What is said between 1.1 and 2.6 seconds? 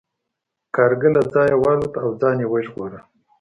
له ځایه والوت او ځان یې